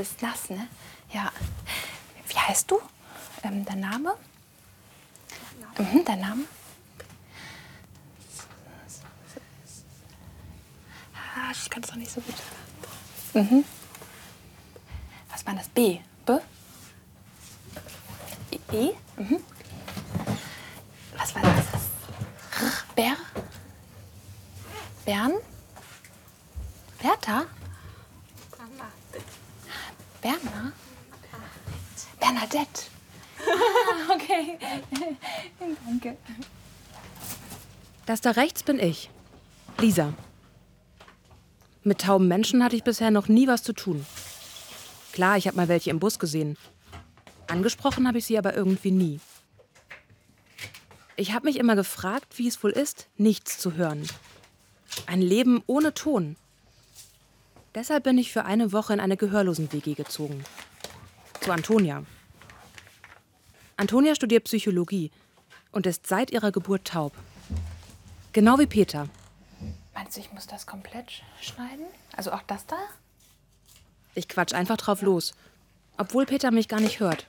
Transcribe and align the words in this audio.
ist 0.00 0.22
nass, 0.22 0.50
ne? 0.50 0.68
Ja. 1.12 1.32
Wie 2.28 2.36
heißt 2.38 2.70
du? 2.70 2.80
Ähm, 3.42 3.64
dein 3.64 3.80
Name? 3.80 4.16
Mhm, 5.78 6.04
dein 6.04 6.20
Name? 6.20 6.44
Ah, 11.14 11.50
ich 11.52 11.68
kann 11.68 11.82
es 11.82 11.88
doch 11.90 11.96
nicht 11.96 12.12
so 12.12 12.20
gut. 12.20 12.34
Mhm. 13.34 13.64
Was 15.30 15.44
war 15.46 15.54
das? 15.54 15.68
B? 15.68 16.00
B? 16.24 16.32
E? 18.50 18.58
e? 18.72 18.94
Mhm. 19.16 19.40
Was 21.16 21.34
war 21.34 21.42
das? 21.42 21.66
R? 22.60 22.72
Bär? 22.94 23.16
Bern? 25.04 25.32
Bertha? 27.00 27.46
Berna? 30.24 30.72
Bernadette. 32.18 32.88
Ah, 33.46 34.14
okay. 34.14 34.23
Danke. 35.86 36.16
Das 38.06 38.20
da 38.20 38.32
rechts 38.32 38.62
bin 38.62 38.78
ich. 38.78 39.10
Lisa. 39.78 40.12
Mit 41.82 42.00
tauben 42.02 42.28
Menschen 42.28 42.62
hatte 42.64 42.76
ich 42.76 42.84
bisher 42.84 43.10
noch 43.10 43.28
nie 43.28 43.46
was 43.46 43.62
zu 43.62 43.72
tun. 43.72 44.04
Klar, 45.12 45.36
ich 45.36 45.46
habe 45.46 45.56
mal 45.56 45.68
welche 45.68 45.90
im 45.90 46.00
Bus 46.00 46.18
gesehen. 46.18 46.56
Angesprochen 47.46 48.08
habe 48.08 48.18
ich 48.18 48.24
sie 48.24 48.38
aber 48.38 48.54
irgendwie 48.54 48.90
nie. 48.90 49.20
Ich 51.16 51.32
habe 51.32 51.46
mich 51.46 51.58
immer 51.58 51.76
gefragt, 51.76 52.38
wie 52.38 52.48
es 52.48 52.62
wohl 52.64 52.72
ist, 52.72 53.06
nichts 53.16 53.58
zu 53.58 53.74
hören. 53.74 54.08
Ein 55.06 55.22
Leben 55.22 55.62
ohne 55.66 55.94
Ton. 55.94 56.36
Deshalb 57.74 58.04
bin 58.04 58.18
ich 58.18 58.32
für 58.32 58.44
eine 58.44 58.72
Woche 58.72 58.92
in 58.92 59.00
eine 59.00 59.16
Gehörlosen-WG 59.16 59.94
gezogen. 59.94 60.44
Zu 61.40 61.52
Antonia. 61.52 62.04
Antonia 63.76 64.14
studiert 64.14 64.44
Psychologie 64.44 65.10
und 65.72 65.86
ist 65.86 66.06
seit 66.06 66.30
ihrer 66.30 66.52
Geburt 66.52 66.84
taub. 66.86 67.12
Genau 68.32 68.58
wie 68.58 68.66
Peter. 68.66 69.08
Meinst 69.94 70.16
du, 70.16 70.20
ich 70.20 70.32
muss 70.32 70.46
das 70.46 70.66
komplett 70.66 71.22
schneiden? 71.40 71.86
Also 72.16 72.32
auch 72.32 72.42
das 72.42 72.66
da? 72.66 72.76
Ich 74.14 74.28
quatsch 74.28 74.54
einfach 74.54 74.76
drauf 74.76 75.02
los, 75.02 75.34
obwohl 75.96 76.24
Peter 76.26 76.50
mich 76.50 76.68
gar 76.68 76.80
nicht 76.80 77.00
hört. 77.00 77.26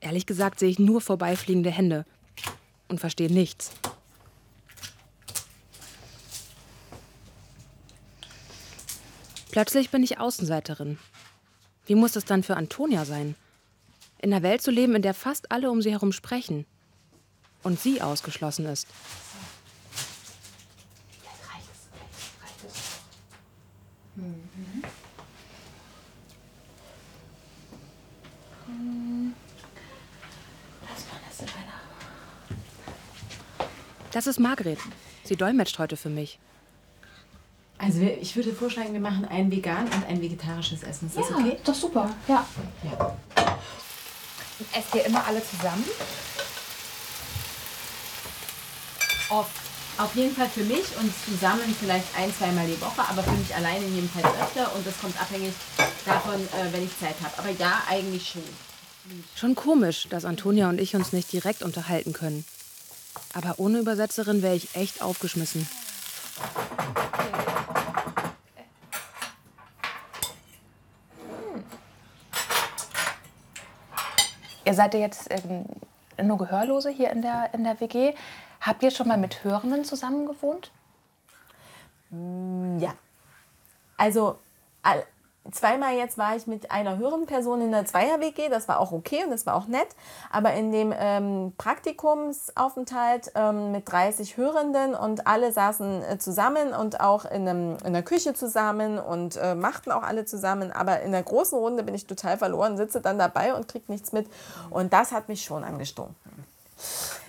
Ehrlich 0.00 0.26
gesagt 0.26 0.58
sehe 0.58 0.68
ich 0.68 0.78
nur 0.78 1.00
vorbeifliegende 1.00 1.70
Hände 1.70 2.04
und 2.88 3.00
verstehe 3.00 3.32
nichts. 3.32 3.70
Plötzlich 9.52 9.90
bin 9.90 10.02
ich 10.02 10.18
Außenseiterin. 10.18 10.98
Wie 11.84 11.94
muss 11.94 12.16
es 12.16 12.24
dann 12.24 12.42
für 12.42 12.56
Antonia 12.56 13.04
sein? 13.04 13.34
In 14.18 14.32
einer 14.32 14.42
Welt 14.42 14.62
zu 14.62 14.70
leben, 14.70 14.94
in 14.94 15.02
der 15.02 15.12
fast 15.12 15.52
alle 15.52 15.70
um 15.70 15.82
sie 15.82 15.90
herum 15.90 16.12
sprechen 16.12 16.64
und 17.62 17.78
sie 17.78 18.00
ausgeschlossen 18.00 18.64
ist. 18.64 18.88
Das 34.12 34.26
ist 34.26 34.40
Margret. 34.40 34.78
Sie 35.24 35.36
dolmetscht 35.36 35.78
heute 35.78 35.98
für 35.98 36.08
mich. 36.08 36.38
Also 37.82 38.00
ich 38.00 38.36
würde 38.36 38.52
vorschlagen, 38.52 38.92
wir 38.92 39.00
machen 39.00 39.24
ein 39.24 39.50
vegan 39.50 39.86
und 39.86 40.06
ein 40.06 40.22
vegetarisches 40.22 40.84
Essen. 40.84 41.08
Ist 41.08 41.18
das 41.18 41.30
ja, 41.30 41.36
okay? 41.36 41.56
doch 41.64 41.74
super. 41.74 42.08
Ja. 42.28 42.46
Ja. 42.84 43.18
Esst 44.72 44.94
ihr 44.94 45.04
immer 45.04 45.26
alle 45.26 45.42
zusammen? 45.44 45.84
Oft. 49.30 49.50
Auf 49.98 50.14
jeden 50.14 50.34
Fall 50.34 50.48
für 50.48 50.62
mich 50.62 50.84
und 51.00 51.12
zusammen 51.24 51.74
vielleicht 51.78 52.06
ein, 52.16 52.32
zweimal 52.32 52.66
die 52.66 52.80
Woche, 52.80 53.02
aber 53.08 53.22
für 53.24 53.32
mich 53.32 53.54
alleine 53.54 53.84
jedenfalls 53.84 54.26
öfter 54.26 54.72
und 54.76 54.86
das 54.86 54.98
kommt 55.00 55.20
abhängig 55.20 55.52
davon, 56.06 56.34
äh, 56.34 56.72
wenn 56.72 56.84
ich 56.84 56.98
Zeit 57.00 57.16
habe. 57.20 57.36
Aber 57.36 57.50
ja, 57.50 57.82
eigentlich 57.88 58.28
schon. 58.30 58.42
Schon 59.34 59.54
komisch, 59.56 60.06
dass 60.08 60.24
Antonia 60.24 60.68
und 60.68 60.80
ich 60.80 60.94
uns 60.94 61.12
nicht 61.12 61.32
direkt 61.32 61.64
unterhalten 61.64 62.12
können. 62.12 62.44
Aber 63.34 63.58
ohne 63.58 63.80
Übersetzerin 63.80 64.40
wäre 64.40 64.54
ich 64.54 64.76
echt 64.76 65.02
aufgeschmissen. 65.02 65.66
Ihr 74.72 74.76
seid 74.76 74.94
ja 74.94 75.00
jetzt 75.00 75.28
ähm, 75.28 75.66
nur 76.26 76.38
Gehörlose 76.38 76.88
hier 76.88 77.10
in 77.10 77.20
der, 77.20 77.50
in 77.52 77.62
der 77.62 77.78
WG. 77.78 78.14
Habt 78.62 78.82
ihr 78.82 78.90
schon 78.90 79.06
mal 79.06 79.18
mit 79.18 79.44
Hörenden 79.44 79.84
zusammen 79.84 80.24
gewohnt? 80.24 80.70
Ja. 82.80 82.94
Also 83.98 84.38
zweimal 85.50 85.94
jetzt 85.94 86.18
war 86.18 86.36
ich 86.36 86.46
mit 86.46 86.70
einer 86.70 86.98
höheren 86.98 87.26
Person 87.26 87.60
in 87.60 87.72
der 87.72 87.84
Zweier-WG, 87.84 88.48
das 88.48 88.68
war 88.68 88.78
auch 88.78 88.92
okay 88.92 89.24
und 89.24 89.30
das 89.30 89.44
war 89.44 89.54
auch 89.54 89.66
nett. 89.66 89.88
Aber 90.30 90.52
in 90.54 90.70
dem 90.70 90.94
ähm, 90.96 91.52
Praktikumsaufenthalt 91.58 93.32
ähm, 93.34 93.72
mit 93.72 93.90
30 93.90 94.36
Hörenden 94.36 94.94
und 94.94 95.26
alle 95.26 95.52
saßen 95.52 96.02
äh, 96.04 96.18
zusammen 96.18 96.72
und 96.72 97.00
auch 97.00 97.24
in, 97.24 97.48
einem, 97.48 97.76
in 97.84 97.92
der 97.92 98.02
Küche 98.02 98.34
zusammen 98.34 98.98
und 98.98 99.36
äh, 99.36 99.54
machten 99.54 99.90
auch 99.90 100.02
alle 100.02 100.24
zusammen. 100.24 100.70
Aber 100.70 101.00
in 101.00 101.12
der 101.12 101.22
großen 101.22 101.58
Runde 101.58 101.82
bin 101.82 101.94
ich 101.94 102.06
total 102.06 102.38
verloren, 102.38 102.76
sitze 102.76 103.00
dann 103.00 103.18
dabei 103.18 103.54
und 103.54 103.66
kriege 103.66 103.90
nichts 103.90 104.12
mit. 104.12 104.28
Und 104.70 104.92
das 104.92 105.10
hat 105.10 105.28
mich 105.28 105.42
schon 105.42 105.64
angestunken. 105.64 106.14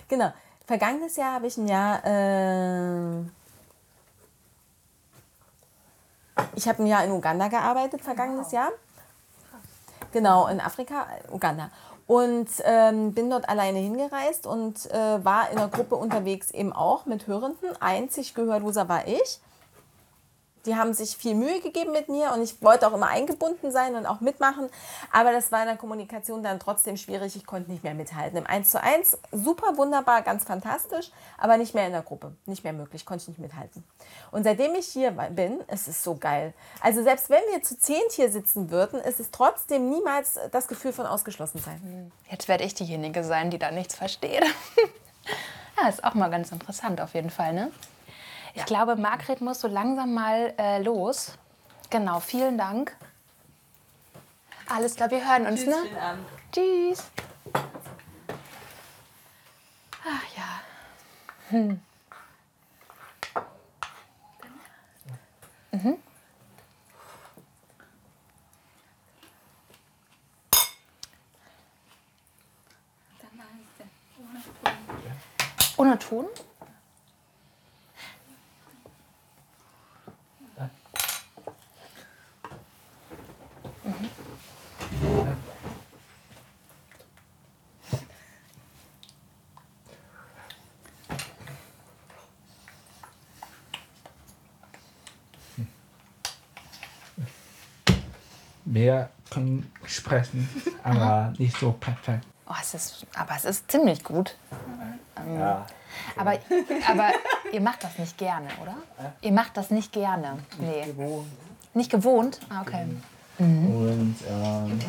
Genau. 0.08 0.32
Vergangenes 0.66 1.16
Jahr 1.16 1.34
habe 1.34 1.46
ich 1.46 1.56
ein 1.58 1.68
Jahr. 1.68 2.04
Äh, 2.04 3.24
ich 6.56 6.68
habe 6.68 6.82
ein 6.82 6.86
Jahr 6.86 7.04
in 7.04 7.12
Uganda 7.12 7.48
gearbeitet, 7.48 8.02
vergangenes 8.02 8.52
Jahr. 8.52 8.70
Genau, 10.12 10.46
in 10.46 10.60
Afrika, 10.60 11.06
Uganda. 11.30 11.70
Und 12.06 12.48
ähm, 12.64 13.14
bin 13.14 13.30
dort 13.30 13.48
alleine 13.48 13.78
hingereist 13.78 14.46
und 14.46 14.90
äh, 14.90 15.24
war 15.24 15.50
in 15.50 15.58
einer 15.58 15.68
Gruppe 15.68 15.96
unterwegs 15.96 16.50
eben 16.50 16.72
auch 16.72 17.06
mit 17.06 17.26
Hörenden. 17.26 17.70
Einzig 17.80 18.34
Gehörloser 18.34 18.88
war 18.88 19.08
ich. 19.08 19.40
Die 20.66 20.76
haben 20.76 20.94
sich 20.94 21.16
viel 21.16 21.34
Mühe 21.34 21.60
gegeben 21.60 21.92
mit 21.92 22.08
mir 22.08 22.32
und 22.32 22.42
ich 22.42 22.62
wollte 22.62 22.86
auch 22.86 22.94
immer 22.94 23.08
eingebunden 23.08 23.70
sein 23.70 23.94
und 23.94 24.06
auch 24.06 24.20
mitmachen. 24.20 24.68
Aber 25.12 25.32
das 25.32 25.52
war 25.52 25.60
in 25.60 25.68
der 25.68 25.76
Kommunikation 25.76 26.42
dann 26.42 26.58
trotzdem 26.58 26.96
schwierig. 26.96 27.36
Ich 27.36 27.46
konnte 27.46 27.70
nicht 27.70 27.84
mehr 27.84 27.94
mithalten. 27.94 28.38
Im 28.38 28.46
1 28.46 28.70
zu 28.70 28.82
1 28.82 29.18
super 29.32 29.76
wunderbar, 29.76 30.22
ganz 30.22 30.44
fantastisch, 30.44 31.10
aber 31.38 31.56
nicht 31.56 31.74
mehr 31.74 31.86
in 31.86 31.92
der 31.92 32.02
Gruppe. 32.02 32.32
Nicht 32.46 32.64
mehr 32.64 32.72
möglich, 32.72 33.04
konnte 33.04 33.22
ich 33.22 33.28
nicht 33.28 33.40
mithalten. 33.40 33.84
Und 34.30 34.44
seitdem 34.44 34.74
ich 34.74 34.86
hier 34.86 35.10
bin, 35.10 35.60
ist 35.72 35.88
es 35.88 36.02
so 36.02 36.16
geil. 36.16 36.54
Also 36.80 37.02
selbst 37.02 37.30
wenn 37.30 37.42
wir 37.52 37.62
zu 37.62 37.78
zehnt 37.78 38.12
hier 38.12 38.30
sitzen 38.30 38.70
würden, 38.70 39.00
ist 39.00 39.20
es 39.20 39.30
trotzdem 39.30 39.90
niemals 39.90 40.38
das 40.50 40.68
Gefühl 40.68 40.92
von 40.92 41.06
ausgeschlossen 41.06 41.60
sein. 41.60 42.12
Jetzt 42.30 42.48
werde 42.48 42.64
ich 42.64 42.74
diejenige 42.74 43.24
sein, 43.24 43.50
die 43.50 43.58
da 43.58 43.70
nichts 43.70 43.94
versteht. 43.94 44.44
ja, 45.80 45.88
ist 45.88 46.04
auch 46.04 46.14
mal 46.14 46.30
ganz 46.30 46.50
interessant 46.52 47.00
auf 47.00 47.14
jeden 47.14 47.30
Fall, 47.30 47.52
ne? 47.52 47.70
Ich 48.54 48.64
glaube, 48.66 48.96
Margret 48.96 49.40
muss 49.40 49.60
so 49.60 49.68
langsam 49.68 50.14
mal 50.14 50.54
äh, 50.58 50.80
los. 50.80 51.32
Genau, 51.90 52.20
vielen 52.20 52.56
Dank. 52.56 52.96
Alles 54.68 54.94
klar, 54.94 55.10
wir 55.10 55.28
hören 55.28 55.46
uns, 55.46 55.66
ne? 55.66 55.74
Tschüss. 56.52 57.04
Ach 60.02 60.36
ja. 60.36 60.60
Hm. 61.50 61.80
Mhm. 65.72 65.98
Ohne 75.76 75.98
Ton? 75.98 76.26
Mehr 98.74 99.08
kann 99.30 99.64
sprechen, 99.86 100.48
aber 100.82 101.32
nicht 101.38 101.56
so 101.56 101.70
perfekt. 101.70 102.26
Oh, 102.48 102.54
es 102.60 102.74
ist, 102.74 103.06
aber 103.14 103.34
es 103.36 103.44
ist 103.44 103.70
ziemlich 103.70 104.02
gut. 104.02 104.34
Ähm, 105.16 105.36
Ja. 105.38 105.64
aber, 106.16 106.32
aber 106.90 107.10
ihr 107.52 107.60
macht 107.60 107.84
das 107.84 107.96
nicht 107.98 108.18
gerne, 108.18 108.48
oder? 108.60 108.74
Ihr 109.20 109.30
macht 109.30 109.56
das 109.56 109.70
nicht 109.70 109.92
gerne. 109.92 110.38
Nee. 110.58 110.86
Gewohnt. 110.86 111.28
Nicht 111.72 111.90
gewohnt? 111.92 112.40
Ah, 112.50 112.62
okay. 112.62 112.84
Und 113.38 114.16
ähm, 114.28 114.80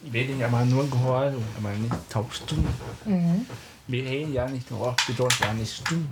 wir 0.00 0.26
sind 0.28 0.40
aber 0.42 0.64
nur 0.64 0.88
gehört, 0.88 1.34
aber 1.58 1.70
nicht 1.70 2.10
taubstumm. 2.10 2.64
Wir 3.88 4.04
reden 4.04 4.32
ja 4.32 4.46
nicht 4.48 4.70
nur, 4.70 4.94
bedeutet 5.08 5.40
ja 5.40 5.52
nicht 5.54 5.74
stumm. 5.74 6.08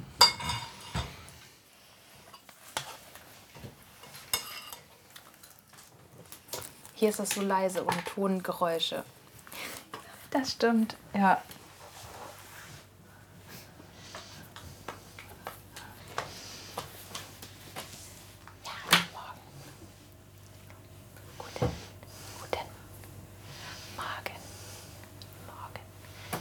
Hier 7.03 7.09
ist 7.09 7.19
es 7.19 7.31
so 7.31 7.43
leise 7.43 7.83
und 7.83 8.05
Tongeräusche. 8.05 9.03
Das 10.31 10.53
stimmt, 10.53 10.97
ja. 11.13 11.43
Ja, 18.63 18.71
guten 18.85 19.03
Morgen. 19.13 19.41
Guten, 21.39 21.73
guten 22.41 22.69
Morgen. 23.97 24.37
Morgen. 25.49 25.81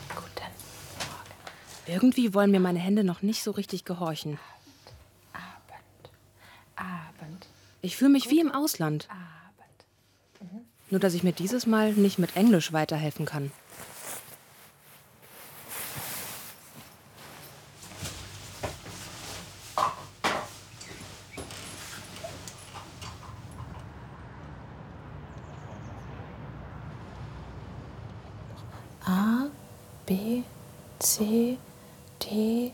Guten 0.09 0.51
Morgen. 1.09 1.87
Irgendwie 1.87 2.35
wollen 2.35 2.51
mir 2.51 2.59
meine 2.59 2.77
Hände 2.77 3.03
noch 3.03 3.23
nicht 3.23 3.41
so 3.41 3.49
richtig 3.49 3.83
gehorchen. 3.83 4.37
Abend. 5.33 6.11
Abend. 6.75 7.47
Ich 7.81 7.97
fühle 7.97 8.11
mich 8.11 8.29
wie 8.29 8.41
im 8.41 8.51
Ausland. 8.51 9.07
Nur 10.91 10.99
dass 10.99 11.13
ich 11.13 11.23
mir 11.23 11.31
dieses 11.31 11.65
Mal 11.65 11.93
nicht 11.93 12.19
mit 12.19 12.35
Englisch 12.35 12.73
weiterhelfen 12.73 13.25
kann. 13.25 13.51
A, 29.05 29.45
B, 30.05 30.43
C, 30.99 31.57
D, 32.21 32.73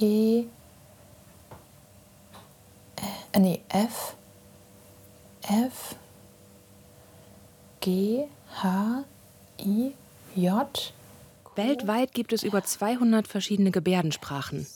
E, 0.00 0.44
äh, 3.32 3.38
nee, 3.38 3.60
F, 3.68 4.16
F, 5.42 5.94
G, 7.80 8.26
H, 8.62 9.04
I, 9.58 9.92
J. 10.34 10.92
Weltweit 11.56 12.12
gibt 12.12 12.34
es 12.34 12.42
über 12.42 12.62
200 12.62 13.26
verschiedene 13.26 13.70
Gebärdensprachen. 13.70 14.66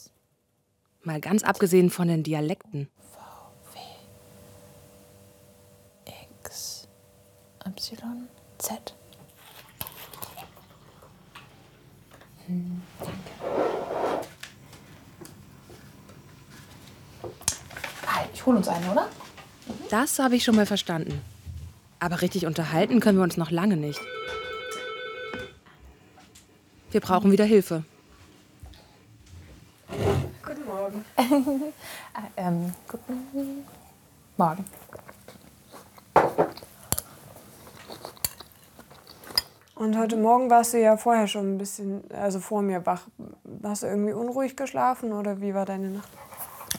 Mal 1.02 1.20
ganz 1.20 1.42
abgesehen 1.42 1.90
von 1.90 2.08
den 2.08 2.22
Dialekten. 2.22 2.88
X, 6.40 6.88
Y, 7.66 8.28
Z. 8.56 8.94
Hm, 12.46 12.82
danke. 13.00 13.14
Ich 18.32 18.46
hole 18.46 18.56
uns 18.56 18.68
eine, 18.68 18.90
oder? 18.90 19.08
Das 19.90 20.18
habe 20.18 20.36
ich 20.36 20.44
schon 20.44 20.56
mal 20.56 20.66
verstanden. 20.66 21.20
Aber 22.04 22.20
richtig 22.20 22.44
unterhalten 22.44 23.00
können 23.00 23.16
wir 23.16 23.22
uns 23.22 23.38
noch 23.38 23.50
lange 23.50 23.78
nicht. 23.78 23.98
Wir 26.90 27.00
brauchen 27.00 27.32
wieder 27.32 27.46
Hilfe. 27.46 27.82
Ah, 29.88 30.90
ähm, 32.36 32.74
guten 32.88 33.64
Morgen. 34.36 34.66
Und 39.74 39.96
heute 39.96 40.18
Morgen 40.18 40.50
warst 40.50 40.74
du 40.74 40.82
ja 40.82 40.98
vorher 40.98 41.26
schon 41.26 41.54
ein 41.54 41.58
bisschen, 41.58 42.02
also 42.10 42.38
vor 42.38 42.60
mir 42.60 42.84
wach. 42.84 43.06
Hast 43.62 43.82
du 43.82 43.86
irgendwie 43.86 44.12
unruhig 44.12 44.58
geschlafen 44.58 45.14
oder 45.14 45.40
wie 45.40 45.54
war 45.54 45.64
deine 45.64 45.88
Nacht? 45.88 46.08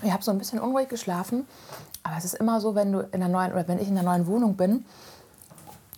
Ich 0.03 0.11
habe 0.11 0.23
so 0.23 0.29
ein 0.29 0.37
bisschen 0.37 0.59
unruhig 0.59 0.87
geschlafen, 0.87 1.47
aber 2.03 2.15
es 2.15 2.25
ist 2.25 2.35
immer 2.35 2.61
so, 2.61 2.75
wenn 2.75 2.91
du 2.91 2.99
in 2.99 3.21
der 3.21 3.29
neuen 3.29 3.53
oder 3.53 3.67
wenn 3.67 3.79
ich 3.79 3.87
in 3.87 3.95
der 3.95 4.03
neuen 4.03 4.27
Wohnung 4.27 4.55
bin, 4.55 4.85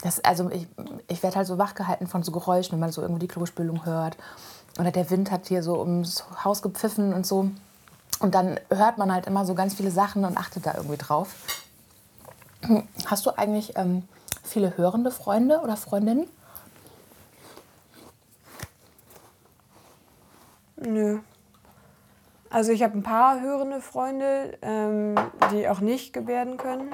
das, 0.08 0.24
also 0.24 0.50
ich, 0.52 0.68
ich 1.10 1.22
werde 1.22 1.36
halt 1.36 1.48
so 1.48 1.58
wachgehalten 1.58 2.08
von 2.08 2.24
so 2.24 2.32
Geräuschen, 2.32 2.74
wenn 2.74 2.80
man 2.80 2.92
so 2.92 3.02
irgendwie 3.02 3.20
die 3.20 3.28
Klospülung 3.28 3.86
hört 3.86 4.18
oder 4.80 4.92
der 4.92 5.10
Wind 5.10 5.32
hat 5.32 5.48
hier 5.48 5.62
so 5.62 5.80
ums 5.80 6.24
Haus 6.46 6.62
gepfiffen 6.62 7.14
und 7.14 7.26
so 7.26 7.52
und 8.20 8.34
dann 8.34 8.58
hört 8.70 8.98
man 8.98 9.14
halt 9.14 9.28
immer 9.28 9.46
so 9.46 9.54
ganz 9.54 9.74
viele 9.74 9.92
Sachen 9.92 10.24
und 10.24 10.38
achtet 10.38 10.66
da 10.66 10.76
irgendwie 10.76 10.98
drauf. 10.98 11.36
Hast 13.06 13.26
du 13.26 13.38
eigentlich 13.38 13.78
ähm, 13.78 14.08
viele 14.44 14.78
hörende 14.78 15.12
Freunde 15.12 15.60
oder 15.60 15.76
Freundinnen? 15.76 16.28
Nö. 20.78 21.20
Also 22.50 22.72
ich 22.72 22.82
habe 22.82 22.98
ein 22.98 23.04
paar 23.04 23.42
hörende 23.42 23.82
Freunde, 23.82 24.58
ähm, 24.62 25.16
die 25.52 25.68
auch 25.68 25.82
nicht 25.82 26.14
gebärden 26.14 26.56
können. 26.56 26.94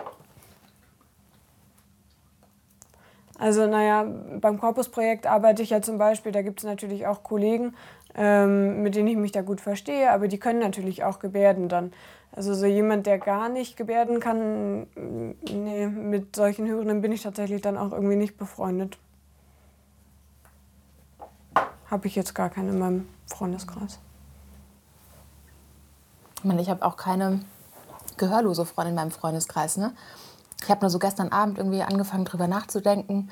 Also 3.44 3.68
naja, 3.68 4.06
beim 4.40 4.58
Corpus-Projekt 4.58 5.28
arbeite 5.28 5.64
ich 5.64 5.72
ja 5.72 5.82
zum 5.82 5.98
Beispiel, 5.98 6.32
da 6.32 6.42
gibt 6.42 6.62
es 6.62 6.66
natürlich 6.66 7.08
auch 7.08 7.24
Kollegen, 7.24 7.76
ähm, 8.16 8.84
mit 8.84 8.96
denen 8.96 9.10
ich 9.10 9.18
mich 9.18 9.34
da 9.34 9.42
gut 9.42 9.60
verstehe, 9.60 10.12
aber 10.12 10.30
die 10.30 10.40
können 10.40 10.60
natürlich 10.60 11.04
auch 11.04 11.20
gebärden 11.20 11.68
dann. 11.68 11.92
Also 12.32 12.54
so 12.54 12.66
jemand, 12.66 13.06
der 13.06 13.20
gar 13.20 13.50
nicht 13.50 13.76
gebärden 13.76 14.22
kann, 14.22 14.84
mm, 14.84 15.36
nee, 15.52 15.88
mit 15.88 16.38
solchen 16.38 16.70
Hörenden 16.70 17.02
bin 17.02 17.12
ich 17.12 17.24
tatsächlich 17.24 17.62
dann 17.62 17.78
auch 17.78 17.92
irgendwie 17.92 18.16
nicht 18.16 18.38
befreundet. 18.38 18.98
Habe 21.92 22.08
ich 22.08 22.16
jetzt 22.16 22.34
gar 22.36 22.50
keinen 22.50 22.70
in 22.70 22.80
meinem 22.80 23.10
Freundeskreis. 23.28 24.00
Ich 26.38 26.46
meine, 26.46 26.62
ich 26.62 26.70
habe 26.70 26.86
auch 26.86 26.96
keine 26.96 27.42
gehörlose 28.16 28.64
Freundin 28.66 28.92
in 28.92 28.96
meinem 28.96 29.12
Freundeskreis. 29.12 29.76
Ne? 29.76 29.92
Ich 30.64 30.72
habe 30.72 30.82
nur 30.82 30.90
so 30.90 31.00
gestern 31.00 31.30
Abend 31.30 31.58
irgendwie 31.58 31.82
angefangen, 31.84 32.26
drüber 32.26 32.48
nachzudenken, 32.48 33.30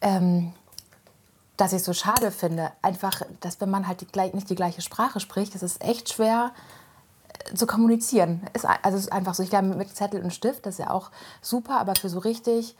ähm, 0.00 0.52
dass 1.56 1.72
ich 1.72 1.78
es 1.78 1.84
so 1.84 1.92
schade 1.92 2.30
finde. 2.30 2.72
Einfach, 2.82 3.22
dass 3.40 3.60
wenn 3.60 3.70
man 3.70 3.86
halt 3.86 4.00
die, 4.00 4.34
nicht 4.34 4.50
die 4.50 4.54
gleiche 4.54 4.82
Sprache 4.82 5.20
spricht, 5.20 5.54
das 5.54 5.62
ist 5.62 5.82
echt 5.82 6.12
schwer 6.12 6.52
äh, 7.50 7.54
zu 7.54 7.66
kommunizieren. 7.66 8.42
Ist, 8.52 8.64
also 8.64 8.98
es 8.98 9.04
ist 9.04 9.12
einfach 9.12 9.34
so, 9.34 9.42
ich 9.42 9.50
glaube, 9.50 9.68
mit 9.68 9.94
Zettel 9.94 10.22
und 10.22 10.32
Stift, 10.32 10.66
das 10.66 10.74
ist 10.74 10.78
ja 10.78 10.90
auch 10.90 11.10
super, 11.40 11.78
aber 11.78 11.94
für 11.94 12.08
so 12.08 12.18
richtig, 12.18 12.76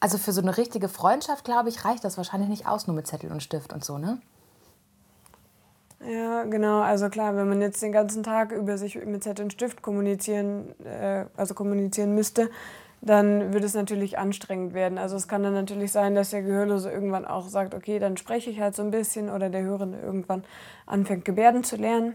also 0.00 0.18
für 0.18 0.32
so 0.32 0.40
eine 0.40 0.56
richtige 0.56 0.88
Freundschaft, 0.88 1.44
glaube 1.44 1.68
ich, 1.68 1.84
reicht 1.84 2.04
das 2.04 2.16
wahrscheinlich 2.16 2.48
nicht 2.50 2.66
aus, 2.66 2.86
nur 2.86 2.96
mit 2.96 3.06
Zettel 3.06 3.30
und 3.30 3.42
Stift 3.42 3.72
und 3.72 3.84
so, 3.84 3.98
ne? 3.98 4.20
Ja, 6.02 6.44
genau. 6.44 6.80
Also 6.80 7.10
klar, 7.10 7.36
wenn 7.36 7.48
man 7.48 7.60
jetzt 7.60 7.82
den 7.82 7.92
ganzen 7.92 8.22
Tag 8.22 8.52
über 8.52 8.78
sich 8.78 8.96
mit 9.04 9.22
Zettel 9.22 9.44
und 9.44 9.52
Stift 9.52 9.82
kommunizieren, 9.82 10.74
äh, 10.84 11.26
also 11.36 11.54
kommunizieren 11.54 12.14
müsste, 12.14 12.48
dann 13.02 13.52
würde 13.52 13.66
es 13.66 13.74
natürlich 13.74 14.18
anstrengend 14.18 14.72
werden. 14.74 14.98
Also 14.98 15.16
es 15.16 15.28
kann 15.28 15.42
dann 15.42 15.54
natürlich 15.54 15.92
sein, 15.92 16.14
dass 16.14 16.30
der 16.30 16.42
Gehörlose 16.42 16.90
irgendwann 16.90 17.26
auch 17.26 17.48
sagt, 17.48 17.74
okay, 17.74 17.98
dann 17.98 18.16
spreche 18.16 18.50
ich 18.50 18.60
halt 18.60 18.74
so 18.76 18.82
ein 18.82 18.90
bisschen 18.90 19.30
oder 19.30 19.50
der 19.50 19.62
Hörende 19.62 19.98
irgendwann 19.98 20.44
anfängt, 20.86 21.24
Gebärden 21.26 21.64
zu 21.64 21.76
lernen. 21.76 22.14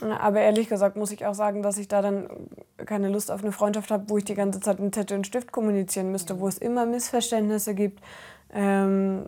Aber 0.00 0.40
ehrlich 0.40 0.68
gesagt 0.68 0.96
muss 0.96 1.12
ich 1.12 1.24
auch 1.26 1.34
sagen, 1.34 1.62
dass 1.62 1.78
ich 1.78 1.86
da 1.86 2.02
dann 2.02 2.28
keine 2.86 3.08
Lust 3.08 3.30
auf 3.30 3.42
eine 3.42 3.52
Freundschaft 3.52 3.90
habe, 3.92 4.04
wo 4.08 4.18
ich 4.18 4.24
die 4.24 4.34
ganze 4.34 4.58
Zeit 4.58 4.80
mit 4.80 4.94
Zettel 4.94 5.16
und 5.18 5.26
Stift 5.26 5.52
kommunizieren 5.52 6.10
müsste, 6.10 6.40
wo 6.40 6.48
es 6.48 6.58
immer 6.58 6.86
Missverständnisse 6.86 7.74
gibt, 7.74 8.00
ähm, 8.52 9.26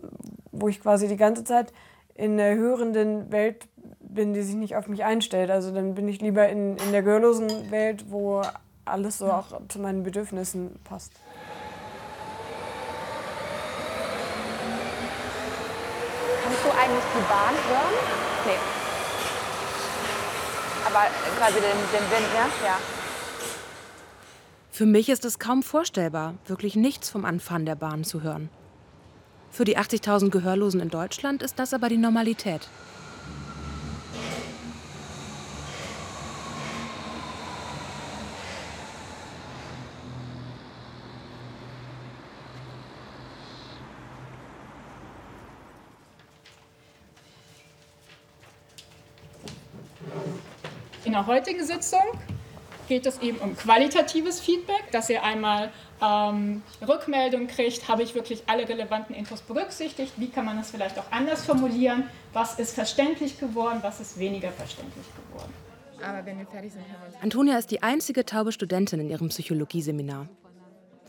wo 0.51 0.67
ich 0.67 0.81
quasi 0.81 1.07
die 1.07 1.17
ganze 1.17 1.43
Zeit 1.43 1.73
in 2.13 2.37
der 2.37 2.55
hörenden 2.55 3.31
Welt 3.31 3.67
bin, 3.99 4.33
die 4.33 4.41
sich 4.41 4.55
nicht 4.55 4.75
auf 4.75 4.87
mich 4.87 5.03
einstellt. 5.03 5.51
Also 5.51 5.73
dann 5.73 5.95
bin 5.95 6.07
ich 6.07 6.21
lieber 6.21 6.47
in, 6.47 6.77
in 6.77 6.91
der 6.91 7.03
gehörlosen 7.03 7.71
Welt, 7.71 8.05
wo 8.09 8.41
alles 8.85 9.17
so 9.17 9.31
auch 9.31 9.47
zu 9.67 9.79
meinen 9.79 10.03
Bedürfnissen 10.03 10.79
passt. 10.83 11.11
Kannst 16.43 16.63
du 16.63 16.69
eigentlich 16.69 17.03
die 17.13 17.27
Bahn 17.27 17.55
hören? 17.69 17.93
Nee. 18.45 18.59
Aber 20.85 21.07
quasi 21.37 21.55
den, 21.55 21.63
den 21.63 22.11
Wind, 22.11 22.33
ne? 22.33 22.65
Ja. 22.65 22.77
Für 24.71 24.85
mich 24.85 25.09
ist 25.09 25.25
es 25.25 25.39
kaum 25.39 25.63
vorstellbar, 25.63 26.35
wirklich 26.45 26.75
nichts 26.75 27.09
vom 27.09 27.25
Anfahren 27.25 27.65
der 27.65 27.75
Bahn 27.75 28.03
zu 28.03 28.21
hören. 28.21 28.49
Für 29.55 29.63
die 29.63 29.77
80.000 29.77 30.31
Gehörlosen 30.31 30.81
in 30.81 30.89
Deutschland 30.89 31.41
ist 31.41 31.57
das 31.59 31.73
aber 31.73 31.87
die 31.87 31.95
Normalität. 31.95 32.67
In 51.05 51.13
der 51.13 51.25
heutigen 51.25 51.65
Sitzung 51.65 52.01
geht 52.87 53.05
es 53.05 53.19
eben 53.21 53.37
um 53.37 53.55
qualitatives 53.55 54.39
Feedback, 54.39 54.91
dass 54.91 55.09
ihr 55.09 55.23
einmal 55.23 55.71
ähm, 56.01 56.61
Rückmeldung 56.87 57.47
kriegt, 57.47 57.87
habe 57.87 58.03
ich 58.03 58.15
wirklich 58.15 58.43
alle 58.47 58.67
relevanten 58.67 59.15
Infos 59.15 59.41
berücksichtigt, 59.41 60.13
wie 60.17 60.29
kann 60.29 60.45
man 60.45 60.57
das 60.57 60.71
vielleicht 60.71 60.97
auch 60.99 61.11
anders 61.11 61.45
formulieren, 61.45 62.03
was 62.33 62.59
ist 62.59 62.75
verständlich 62.75 63.39
geworden, 63.39 63.79
was 63.81 63.99
ist 63.99 64.19
weniger 64.19 64.51
verständlich 64.51 65.05
geworden. 65.15 65.53
Aber 66.03 66.25
wenn 66.25 66.37
wir 66.37 66.45
fertig 66.45 66.73
sind, 66.73 66.83
Antonia 67.21 67.57
ist 67.57 67.71
die 67.71 67.81
einzige 67.81 68.25
taube 68.25 68.51
Studentin 68.51 68.99
in 68.99 69.09
ihrem 69.09 69.29
Psychologieseminar. 69.29 70.27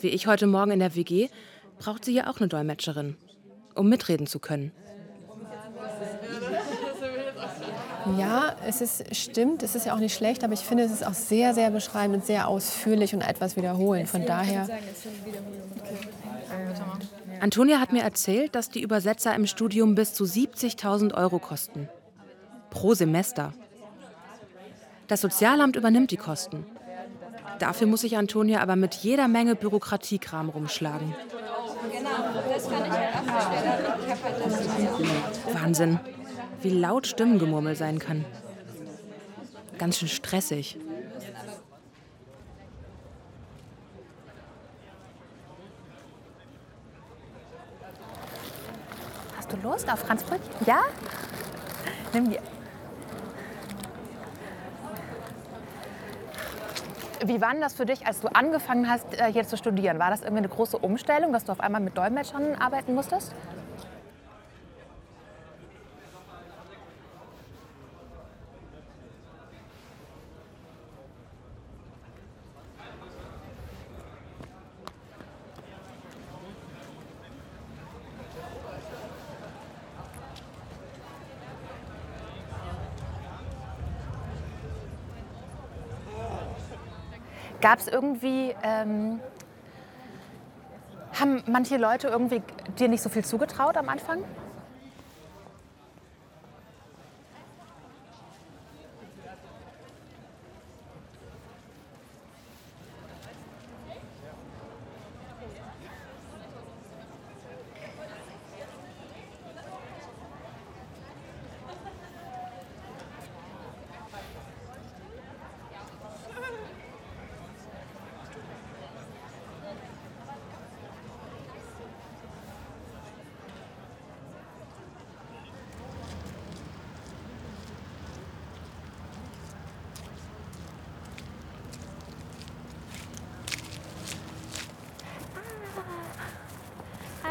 Wie 0.01 0.09
ich 0.09 0.27
heute 0.27 0.47
Morgen 0.47 0.71
in 0.71 0.79
der 0.79 0.95
WG, 0.95 1.29
braucht 1.79 2.05
sie 2.05 2.13
hier 2.13 2.31
auch 2.31 2.39
eine 2.39 2.49
Dolmetscherin, 2.49 3.17
um 3.75 3.89
mitreden 3.89 4.27
zu 4.27 4.39
können. 4.39 4.73
Ja, 8.19 8.55
es 8.67 8.81
ist, 8.81 9.17
stimmt, 9.17 9.63
es 9.63 9.75
ist 9.75 9.87
ja 9.87 9.95
auch 9.95 9.99
nicht 9.99 10.15
schlecht, 10.15 10.45
aber 10.45 10.53
ich 10.53 10.61
finde, 10.61 10.85
es 10.85 10.93
ist 10.93 11.05
auch 11.05 11.15
sehr, 11.15 11.55
sehr 11.55 11.71
beschreibend 11.71 12.19
und 12.19 12.27
sehr 12.27 12.49
ausführlich 12.49 13.15
und 13.15 13.21
etwas 13.21 13.57
wiederholen. 13.57 14.07
Von 14.07 14.25
daher. 14.25 14.69
Antonia 17.41 17.81
hat 17.81 17.93
mir 17.93 18.03
erzählt, 18.03 18.55
dass 18.55 18.71
die 18.71 18.81
Übersetzer 18.81 19.35
im 19.35 19.47
Studium 19.47 19.95
bis 19.95 20.15
zu 20.15 20.25
70.000 20.25 21.15
Euro 21.15 21.39
kosten. 21.39 21.89
Pro 22.71 22.95
Semester. 22.95 23.53
Das 25.09 25.21
Sozialamt 25.21 25.77
übernimmt 25.77 26.11
die 26.11 26.17
Kosten. 26.17 26.67
Dafür 27.59 27.87
muss 27.87 28.03
sich 28.03 28.17
Antonia 28.17 28.61
aber 28.61 28.77
mit 28.77 28.95
jeder 28.95 29.29
Menge 29.29 29.55
Bürokratiekram 29.55 30.49
rumschlagen. 30.49 31.15
Wahnsinn 35.53 35.99
wie 36.63 36.71
laut 36.71 37.07
Stimmengemurmel 37.07 37.77
sein 37.77 37.99
kann. 37.99 38.25
Ganz 39.79 39.99
schön 39.99 40.09
stressig. 40.09 40.79
Hast 49.37 49.53
du 49.53 49.57
Lust 49.63 49.91
auf 49.93 50.01
Franzbrötchen? 50.01 50.51
Ja? 50.67 50.81
Nimm 52.13 52.31
dir. 52.31 52.41
Wie 57.25 57.41
war 57.41 57.53
denn 57.53 57.61
das 57.61 57.75
für 57.75 57.87
dich, 57.87 58.07
als 58.07 58.21
du 58.21 58.29
angefangen 58.29 58.89
hast, 58.89 59.07
äh, 59.19 59.33
hier 59.33 59.47
zu 59.47 59.57
studieren? 59.57 59.99
War 59.99 60.11
das 60.11 60.21
irgendwie 60.21 60.39
eine 60.39 60.49
große 60.49 60.79
Umstellung, 60.79 61.33
dass 61.33 61.45
du 61.45 61.53
auf 61.53 61.61
einmal 61.61 61.81
mit 61.81 61.97
Dolmetschern 61.97 62.55
arbeiten 62.55 62.95
musstest? 62.95 63.33
Gab 87.67 87.81
es 87.81 87.89
irgendwie, 87.89 88.55
ähm, 88.63 89.19
haben 91.19 91.43
manche 91.49 91.79
Leute 91.79 92.07
irgendwie 92.07 92.41
dir 92.79 92.87
nicht 92.87 93.03
so 93.03 93.09
viel 93.09 93.25
zugetraut 93.25 93.77
am 93.77 93.89
Anfang? 93.89 94.23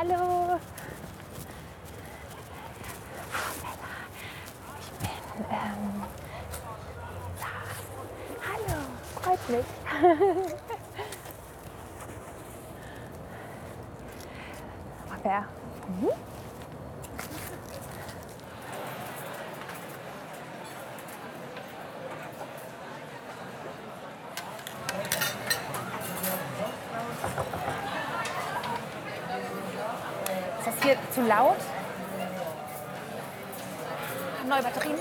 Hallo. 0.08 0.60
Ich 4.80 4.92
bin 5.32 5.46
ähm, 5.52 6.04
Hallo, 8.42 8.78
freut 9.22 9.50
mich. 9.50 9.66
Wer? 15.24 15.46
Mhm. 15.88 16.12
hier 30.86 30.98
zu 31.12 31.22
laut? 31.22 31.58
Neue 34.48 34.62
Batterien? 34.62 34.98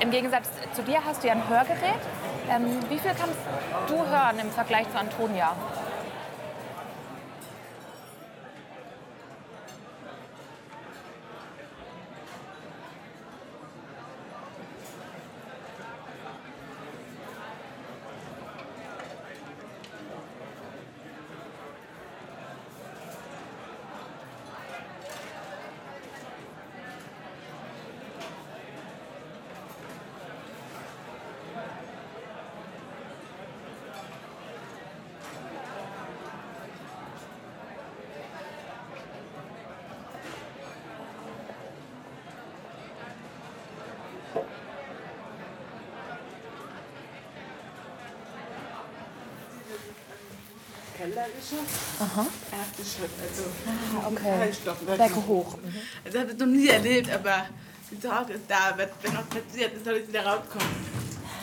Im 0.00 0.10
Gegensatz 0.10 0.48
zu 0.74 0.82
dir 0.82 1.04
hast 1.04 1.22
du 1.22 1.28
ja 1.28 1.34
ein 1.34 1.48
Hörgerät. 1.48 2.00
Ähm, 2.50 2.66
wie 2.88 2.98
viel 2.98 3.12
kannst 3.12 3.38
du 3.88 4.06
hören 4.06 4.38
im 4.38 4.50
Vergleich 4.50 4.90
zu 4.90 4.98
Antonia? 4.98 5.54
Kellergeschoss. 51.00 51.70
Aha. 51.98 52.26
Erster 52.52 52.84
Schritt, 52.84 53.10
also 53.22 53.44
ah, 53.66 54.08
okay. 54.08 54.96
Berge 54.96 55.26
hoch. 55.26 55.56
Mhm. 55.56 55.74
Also 56.04 56.18
habe 56.18 56.32
ich 56.32 56.38
noch 56.38 56.46
nie 56.46 56.68
erlebt, 56.68 57.10
aber 57.10 57.46
die 57.90 58.00
Sorge 58.00 58.34
ist 58.34 58.44
da, 58.48 58.76
wenn 58.76 59.14
noch 59.14 59.28
passiert, 59.30 59.72
soll 59.82 59.96
ich 59.96 60.08
wieder 60.08 60.26
rauskommen. 60.26 60.66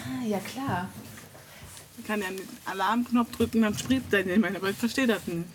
Ah, 0.06 0.26
ja 0.26 0.40
klar. 0.40 0.90
Ich 1.98 2.06
kann 2.06 2.22
ja 2.22 2.28
einen 2.28 2.48
Alarmknopf 2.66 3.36
drücken, 3.36 3.64
dann 3.64 3.76
spritzt 3.76 4.14
er 4.14 4.24
nicht 4.24 4.38
mehr, 4.38 4.56
aber 4.56 4.70
ich 4.70 4.78
verstehe 4.78 5.08
das 5.08 5.26
nicht. 5.26 5.50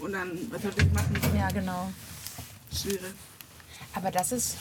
Und 0.00 0.12
dann, 0.12 0.38
was 0.50 0.60
soll 0.60 0.72
ich 0.76 0.92
machen? 0.92 1.16
Ja, 1.34 1.48
genau. 1.48 1.90
Schwierig. 2.70 3.14
Aber 3.94 4.10
das 4.10 4.32
ist. 4.32 4.56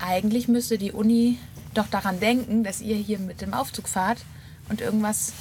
Eigentlich 0.00 0.48
müsste 0.48 0.78
die 0.78 0.92
Uni 0.92 1.38
doch 1.74 1.88
daran 1.88 2.20
denken, 2.20 2.64
dass 2.64 2.80
ihr 2.80 2.96
hier 2.96 3.18
mit 3.18 3.42
dem 3.42 3.52
Aufzug 3.52 3.88
fahrt 3.88 4.24
und 4.68 4.80
irgendwas. 4.80 5.32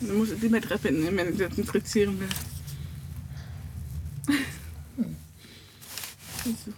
Du 0.00 0.12
musst 0.12 0.32
die 0.40 0.48
Treppe 0.60 0.92
nehmen, 0.92 1.16
wenn 1.16 1.32
ich 1.32 1.38
das 1.38 1.56
nicht 1.56 1.68
fritzieren 1.68 2.20
will. 2.20 2.28
Hm. 6.44 6.74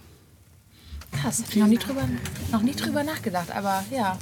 Krass, 1.11 1.43
hab 1.43 1.49
ich 1.49 1.55
noch 1.57 1.67
nie, 1.67 1.77
drüber, 1.77 2.07
noch 2.51 2.61
nie 2.61 2.73
drüber 2.73 3.03
nachgedacht, 3.03 3.51
aber 3.51 3.83
ja. 3.91 4.17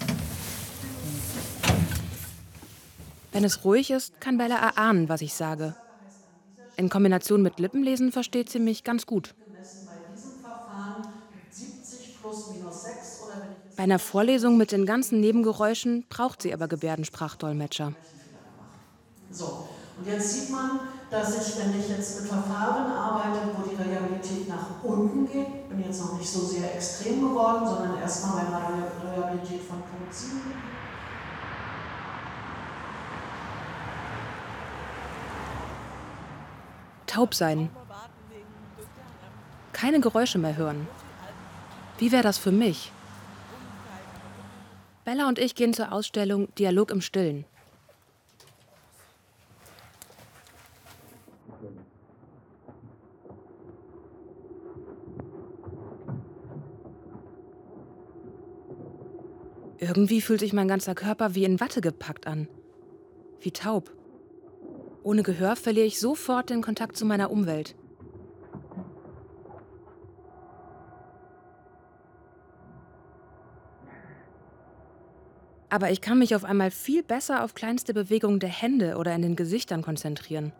Wenn 3.31 3.43
es 3.43 3.63
ruhig 3.63 3.91
ist, 3.91 4.19
kann 4.19 4.37
Bella 4.37 4.55
erahnen, 4.57 5.09
was 5.09 5.21
ich 5.21 5.33
sage. 5.33 5.75
In 6.75 6.89
Kombination 6.89 7.41
mit 7.41 7.59
Lippenlesen 7.59 8.11
versteht 8.11 8.49
sie 8.49 8.59
mich 8.59 8.83
ganz 8.83 9.05
gut. 9.05 9.35
Bei 13.77 13.83
einer 13.83 13.99
Vorlesung 13.99 14.57
mit 14.57 14.71
den 14.71 14.87
ganzen 14.87 15.19
Nebengeräuschen 15.19 16.03
braucht 16.09 16.41
sie 16.41 16.51
aber 16.51 16.67
Gebärdensprachdolmetscher. 16.67 17.93
So, 19.29 19.67
und 19.99 20.07
jetzt 20.07 20.33
sieht 20.33 20.49
man, 20.49 20.79
dass 21.11 21.47
ich, 21.47 21.59
wenn 21.59 21.79
ich 21.79 21.87
jetzt 21.87 22.21
mit 22.21 22.27
Verfahren 22.27 22.91
arbeite, 22.91 23.39
wo 23.55 23.69
die 23.69 23.75
Reliabilität 23.75 24.49
nach 24.49 24.83
unten 24.83 25.31
geht, 25.31 25.69
bin 25.69 25.83
jetzt 25.83 26.01
noch 26.01 26.17
nicht 26.17 26.27
so 26.27 26.39
sehr 26.39 26.73
extrem 26.73 27.21
geworden, 27.21 27.67
sondern 27.67 27.99
erstmal 27.99 28.45
bei 28.45 28.47
einer 28.47 29.15
Reliabilität 29.15 29.61
von 29.61 29.77
Punkt 29.77 30.11
7. 30.11 30.41
Taub 37.05 37.35
sein. 37.35 37.69
Keine 39.71 39.99
Geräusche 39.99 40.39
mehr 40.39 40.57
hören. 40.57 40.87
Wie 41.99 42.11
wäre 42.11 42.23
das 42.23 42.39
für 42.39 42.51
mich? 42.51 42.91
Bella 45.07 45.29
und 45.29 45.39
ich 45.39 45.55
gehen 45.55 45.73
zur 45.73 45.93
Ausstellung 45.93 46.53
Dialog 46.55 46.91
im 46.91 46.99
Stillen. 46.99 47.45
Irgendwie 59.77 60.19
fühlt 60.19 60.41
sich 60.41 60.51
mein 60.51 60.67
ganzer 60.67 60.93
Körper 60.93 61.35
wie 61.35 61.45
in 61.45 61.61
Watte 61.61 61.79
gepackt 61.79 62.27
an. 62.27 62.49
Wie 63.39 63.51
taub. 63.51 63.93
Ohne 65.03 65.23
Gehör 65.23 65.55
verliere 65.55 65.85
ich 65.85 66.01
sofort 66.01 66.49
den 66.49 66.61
Kontakt 66.61 66.97
zu 66.97 67.05
meiner 67.05 67.31
Umwelt. 67.31 67.77
Aber 75.69 75.91
ich 75.91 76.01
kann 76.01 76.19
mich 76.19 76.35
auf 76.35 76.45
einmal 76.45 76.71
viel 76.71 77.03
besser 77.03 77.43
auf 77.43 77.53
kleinste 77.53 77.93
Bewegungen 77.93 78.39
der 78.39 78.49
Hände 78.49 78.95
oder 78.97 79.13
in 79.13 79.21
den 79.21 79.35
Gesichtern 79.35 79.81
konzentrieren. 79.81 80.53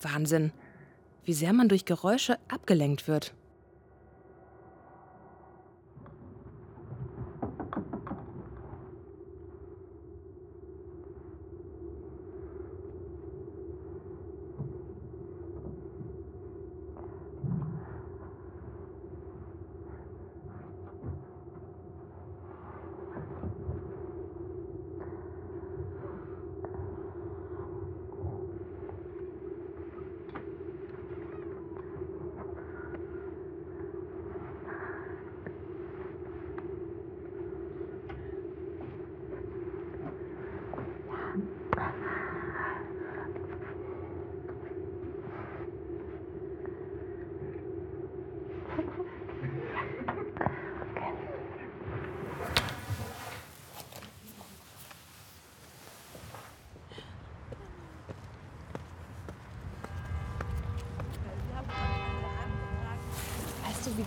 Wahnsinn, 0.00 0.52
wie 1.24 1.34
sehr 1.34 1.52
man 1.52 1.68
durch 1.68 1.84
Geräusche 1.84 2.38
abgelenkt 2.48 3.08
wird. 3.08 3.34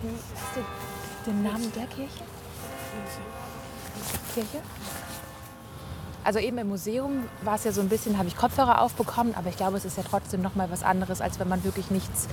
Du 0.02 1.30
den 1.30 1.44
Namen 1.44 1.72
der 1.74 1.86
Kirche? 1.88 2.24
Kirche? 4.34 4.62
Also 6.24 6.40
eben 6.40 6.58
im 6.58 6.70
Museum 6.70 7.26
war 7.42 7.56
es 7.56 7.64
ja 7.64 7.72
so 7.72 7.82
ein 7.82 7.90
bisschen, 7.90 8.18
habe 8.18 8.28
ich 8.28 8.38
Kopfhörer 8.38 8.82
aufbekommen, 8.82 9.36
aber 9.36 9.50
ich 9.50 9.58
glaube, 9.58 9.78
es 9.78 9.86
ist 9.86 9.98
ja 9.98 10.04
trotzdem 10.10 10.42
noch 10.42 10.56
mal 10.56 10.70
was 10.72 10.84
anderes, 10.84 11.22
als 11.22 11.40
wenn 11.40 11.50
man 11.50 11.64
wirklich 11.64 11.92
nichts 11.92 12.28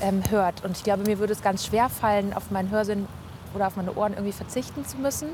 ähm, 0.00 0.22
hört. 0.30 0.64
Und 0.64 0.76
ich 0.76 0.84
glaube, 0.84 1.02
mir 1.02 1.18
würde 1.18 1.32
es 1.32 1.42
ganz 1.42 1.66
schwer 1.66 1.88
fallen, 1.88 2.32
auf 2.32 2.50
meinen 2.50 2.70
Hörsinn 2.70 3.06
oder 3.54 3.66
auf 3.66 3.76
meine 3.76 3.94
Ohren 3.94 4.12
irgendwie 4.12 4.32
verzichten 4.32 4.86
zu 4.86 4.96
müssen. 4.98 5.28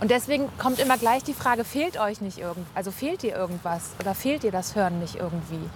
Und 0.00 0.10
deswegen 0.10 0.48
kommt 0.58 0.78
immer 0.78 0.96
gleich 0.96 1.24
die 1.24 1.34
Frage, 1.34 1.64
fehlt 1.64 1.98
euch 1.98 2.20
nicht 2.20 2.38
irgend, 2.38 2.66
also 2.74 2.92
fehlt 2.92 3.22
dir 3.22 3.34
irgendwas 3.34 3.90
oder 4.00 4.14
fehlt 4.14 4.44
dir 4.44 4.52
das 4.52 4.76
Hören 4.76 5.00
nicht 5.00 5.16
irgendwie? 5.16 5.68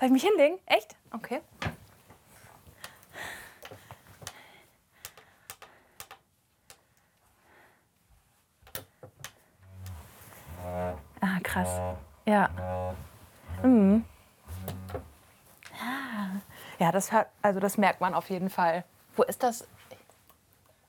Soll 0.00 0.06
ich 0.06 0.12
mich 0.14 0.22
hinlegen? 0.22 0.58
Echt? 0.64 0.96
Okay. 1.12 1.42
Ah, 11.20 11.38
krass. 11.42 11.68
Ja. 12.24 12.48
Mhm. 13.62 14.06
Ja, 16.78 16.92
das 16.92 17.12
hört, 17.12 17.28
also 17.42 17.60
das 17.60 17.76
merkt 17.76 18.00
man 18.00 18.14
auf 18.14 18.30
jeden 18.30 18.48
Fall. 18.48 18.84
Wo 19.16 19.22
ist 19.24 19.42
das? 19.42 19.68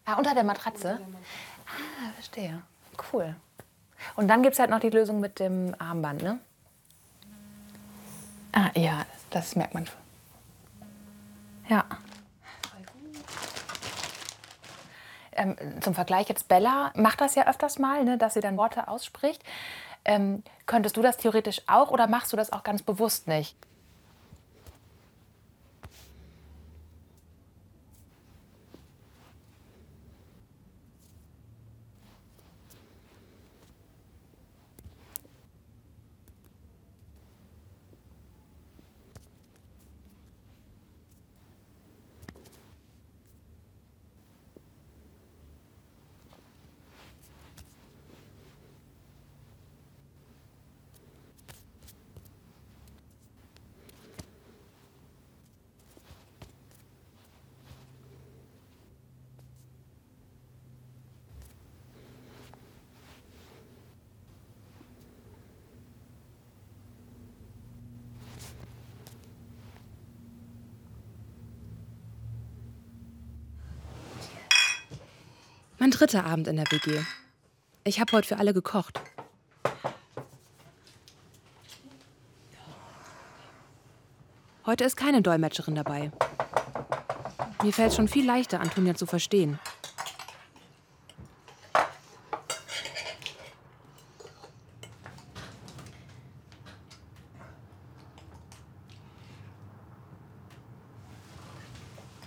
Ah, 0.06 0.14
unter 0.14 0.34
der 0.34 0.46
Matratze? 0.46 1.02
Ah, 1.68 2.14
verstehe. 2.14 2.62
Cool. 3.12 3.36
Und 4.16 4.30
dann 4.30 4.42
gibt 4.42 4.54
es 4.54 4.60
halt 4.60 4.70
noch 4.70 4.80
die 4.80 4.90
Lösung 4.90 5.20
mit 5.20 5.40
dem 5.40 5.76
Armband, 5.80 6.24
ne? 6.24 6.40
Ja, 8.76 9.06
das 9.30 9.56
merkt 9.56 9.74
man 9.74 9.86
schon. 9.86 9.96
Ja. 11.70 11.86
Ähm, 15.34 15.56
zum 15.82 15.94
Vergleich 15.94 16.28
jetzt 16.28 16.48
Bella 16.48 16.92
macht 16.96 17.22
das 17.22 17.36
ja 17.36 17.48
öfters 17.48 17.80
mal, 17.80 18.04
ne, 18.04 18.18
dass 18.18 18.34
sie 18.34 18.42
dann 18.42 18.58
Worte 18.58 18.88
ausspricht. 18.88 19.44
Ähm, 20.04 20.44
könntest 20.66 20.98
du 20.98 21.02
das 21.02 21.18
theoretisch 21.18 21.62
auch 21.68 21.92
oder 21.92 22.08
machst 22.08 22.34
du 22.34 22.38
das 22.38 22.52
auch 22.52 22.64
ganz 22.64 22.82
bewusst 22.82 23.28
nicht? 23.28 23.56
Mein 75.82 75.90
dritter 75.90 76.28
Abend 76.28 76.48
in 76.48 76.58
der 76.58 76.72
WG. 76.72 77.00
Ich 77.86 78.00
habe 78.00 78.12
heute 78.12 78.28
für 78.28 78.38
alle 78.38 78.54
gekocht. 78.54 79.02
Heute 84.68 84.84
ist 84.84 84.96
keine 84.96 85.24
Dolmetscherin 85.24 85.74
dabei. 85.74 86.12
Mir 87.64 87.74
fällt 87.74 87.90
es 87.90 87.96
schon 87.96 88.08
viel 88.08 88.28
leichter, 88.28 88.60
Antonia 88.60 88.94
zu 88.94 89.08
verstehen. 89.08 89.58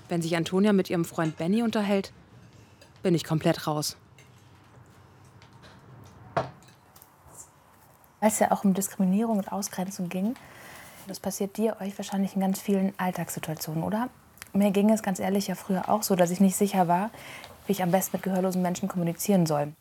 Wenn 0.09 0.23
sich 0.23 0.37
Antonia 0.37 0.73
mit 0.73 0.91
ihrem 0.91 1.05
Freund 1.05 1.37
Benny 1.37 1.63
unterhält, 1.63 2.13
bin 3.05 3.15
ich 3.15 3.23
komplett 3.23 3.69
raus. 3.69 3.97
Weil 8.19 8.31
es 8.31 8.39
ja 8.41 8.51
auch 8.51 8.65
um 8.65 8.75
Diskriminierung 8.75 9.39
und 9.39 9.53
Ausgrenzung 9.53 10.09
ging. 10.09 10.35
Das 11.07 11.21
passiert 11.21 11.59
dir, 11.59 11.77
euch 11.81 11.97
wahrscheinlich 11.99 12.35
in 12.35 12.41
ganz 12.41 12.61
vielen 12.61 12.95
Alltagssituationen, 12.99 13.85
oder? 13.85 14.09
Mir 14.55 14.71
ging 14.71 14.91
es 14.91 15.03
ganz 15.03 15.21
ehrlich 15.21 15.49
ja 15.49 15.55
früher 15.55 15.91
auch 15.91 16.03
so, 16.03 16.17
dass 16.17 16.31
ich 16.31 16.41
nicht 16.41 16.57
sicher 16.57 16.89
war, 16.89 17.11
wie 17.67 17.73
ich 17.73 17.83
am 17.83 17.91
besten 17.91 18.17
mit 18.17 18.23
gehörlosen 18.23 18.63
Menschen 18.63 18.89
kommunizieren 18.89 19.45
soll. 19.45 19.75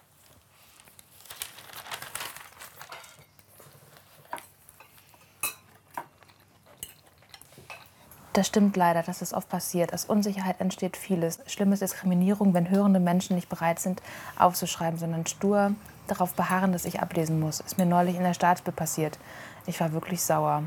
Das 8.34 8.48
stimmt 8.48 8.76
leider, 8.76 9.04
dass 9.04 9.22
es 9.22 9.32
oft 9.32 9.48
passiert. 9.48 9.94
Aus 9.94 10.06
Unsicherheit 10.06 10.60
entsteht 10.60 10.98
vieles. 10.98 11.40
Schlimme 11.46 11.78
Diskriminierung, 11.78 12.56
wenn 12.56 12.72
hörende 12.72 13.00
Menschen 13.00 13.36
nicht 13.36 13.48
bereit 13.48 13.80
sind, 13.80 14.02
aufzuschreiben, 14.40 15.00
sondern 15.00 15.28
stur 15.28 15.74
darauf 16.08 16.34
beharren, 16.34 16.72
dass 16.72 16.86
ich 16.86 17.00
ablesen 17.00 17.40
muss. 17.40 17.60
Ist 17.60 17.78
mir 17.78 17.86
neulich 17.86 18.16
in 18.16 18.24
der 18.24 18.34
Staatsbild 18.34 18.76
passiert. 18.76 19.20
Ich 19.68 19.80
war 19.80 19.94
wirklich 19.94 20.24
sauer. 20.24 20.64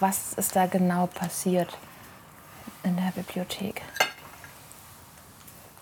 Was 0.00 0.32
ist 0.32 0.56
da 0.56 0.66
genau 0.66 1.06
passiert 1.06 1.78
in 2.82 2.96
der 2.96 3.12
Bibliothek? 3.14 3.82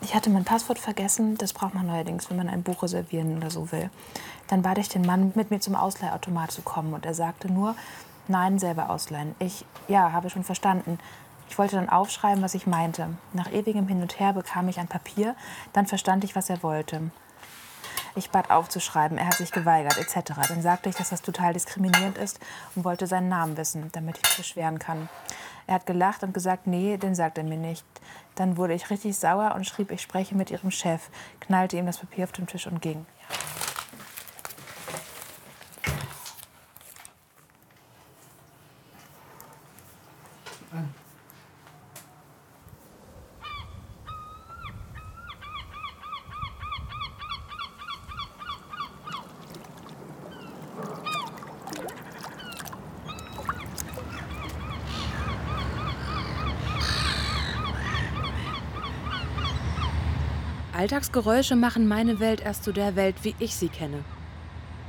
Ich 0.01 0.13
hatte 0.13 0.29
mein 0.29 0.45
Passwort 0.45 0.77
vergessen. 0.77 1.37
Das 1.37 1.53
braucht 1.53 1.73
man 1.73 1.87
neuerdings, 1.87 2.29
wenn 2.29 2.37
man 2.37 2.49
ein 2.49 2.61
Buch 2.61 2.83
reservieren 2.83 3.37
oder 3.37 3.49
so 3.49 3.71
will. 3.71 3.89
Dann 4.47 4.61
bat 4.61 4.77
ich 4.77 4.89
den 4.89 5.01
Mann, 5.05 5.31
mit 5.33 5.49
mir 5.49 5.59
zum 5.59 5.75
Ausleihautomat 5.75 6.51
zu 6.51 6.61
kommen. 6.61 6.93
Und 6.93 7.05
er 7.05 7.15
sagte 7.15 7.51
nur, 7.51 7.75
Nein, 8.27 8.57
selber 8.57 8.89
ausleihen. 8.89 9.35
Ich, 9.39 9.65
ja, 9.87 10.11
habe 10.11 10.29
schon 10.29 10.43
verstanden. 10.43 10.97
Ich 11.49 11.57
wollte 11.57 11.75
dann 11.75 11.89
aufschreiben, 11.89 12.41
was 12.41 12.55
ich 12.55 12.67
meinte. 12.67 13.09
Nach 13.33 13.51
ewigem 13.51 13.87
Hin 13.87 14.01
und 14.01 14.19
Her 14.19 14.33
bekam 14.33 14.69
ich 14.69 14.79
ein 14.79 14.87
Papier, 14.87 15.35
dann 15.73 15.85
verstand 15.85 16.23
ich, 16.23 16.35
was 16.35 16.49
er 16.49 16.63
wollte. 16.63 17.11
Ich 18.15 18.29
bat 18.29 18.51
aufzuschreiben, 18.51 19.17
er 19.17 19.27
hat 19.27 19.35
sich 19.35 19.51
geweigert, 19.51 19.97
etc. 19.97 20.33
Dann 20.47 20.61
sagte 20.61 20.87
ich, 20.89 20.95
dass 20.95 21.09
das 21.09 21.21
total 21.21 21.53
diskriminierend 21.53 22.17
ist 22.17 22.39
und 22.75 22.85
wollte 22.85 23.07
seinen 23.07 23.27
Namen 23.27 23.57
wissen, 23.57 23.89
damit 23.91 24.17
ich 24.17 24.23
mich 24.23 24.37
beschweren 24.37 24.79
kann. 24.79 25.09
Er 25.65 25.75
hat 25.75 25.85
gelacht 25.85 26.23
und 26.23 26.33
gesagt, 26.33 26.67
nee, 26.67 26.97
den 26.97 27.15
sagt 27.15 27.37
er 27.37 27.43
mir 27.43 27.57
nicht. 27.57 27.85
Dann 28.35 28.57
wurde 28.57 28.73
ich 28.73 28.89
richtig 28.89 29.17
sauer 29.17 29.53
und 29.55 29.65
schrieb, 29.65 29.91
ich 29.91 30.01
spreche 30.01 30.35
mit 30.35 30.51
ihrem 30.51 30.71
Chef, 30.71 31.09
knallte 31.39 31.77
ihm 31.77 31.85
das 31.85 31.97
Papier 31.97 32.25
auf 32.25 32.31
den 32.31 32.47
Tisch 32.47 32.67
und 32.67 32.81
ging. 32.81 33.05
Alltagsgeräusche 60.83 61.55
machen 61.55 61.87
meine 61.87 62.19
Welt 62.19 62.41
erst 62.41 62.63
zu 62.63 62.73
der 62.73 62.95
Welt, 62.95 63.15
wie 63.21 63.35
ich 63.39 63.55
sie 63.55 63.69
kenne. 63.69 64.03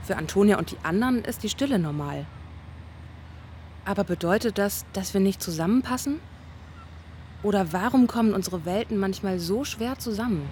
Für 0.03 0.17
Antonia 0.17 0.59
und 0.59 0.73
die 0.73 0.79
anderen 0.83 1.25
ist 1.25 1.43
die 1.43 1.49
Stille 1.49 1.79
normal. 1.79 2.27
Aber 3.85 4.05
bedeutet 4.05 4.59
das, 4.59 4.87
dass 4.93 5.13
wir 5.13 5.21
nicht 5.21 5.43
zusammenpassen? 5.43 6.21
Oder 7.43 7.73
warum 7.73 8.07
kommen 8.07 8.33
unsere 8.33 8.65
Welten 8.65 8.97
manchmal 8.97 9.39
so 9.39 9.65
schwer 9.65 9.99
zusammen? 9.99 10.49